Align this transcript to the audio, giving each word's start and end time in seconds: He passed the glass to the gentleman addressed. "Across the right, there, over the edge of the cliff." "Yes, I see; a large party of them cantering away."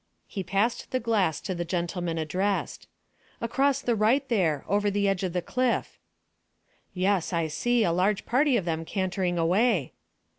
He 0.25 0.41
passed 0.41 0.89
the 0.89 0.99
glass 0.99 1.39
to 1.41 1.53
the 1.53 1.63
gentleman 1.63 2.17
addressed. 2.17 2.87
"Across 3.39 3.81
the 3.81 3.95
right, 3.95 4.27
there, 4.29 4.65
over 4.67 4.89
the 4.89 5.07
edge 5.07 5.21
of 5.21 5.31
the 5.31 5.43
cliff." 5.43 5.99
"Yes, 6.95 7.31
I 7.31 7.45
see; 7.45 7.83
a 7.83 7.91
large 7.91 8.25
party 8.25 8.57
of 8.57 8.65
them 8.65 8.83
cantering 8.83 9.37
away." 9.37 9.93